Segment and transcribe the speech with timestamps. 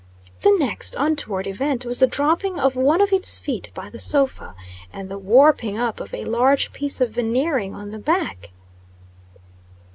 [0.39, 4.55] The next untoward event was the dropping of one of its feet by the sofa,
[4.91, 8.49] and the warping up of a large piece of veneering on the back.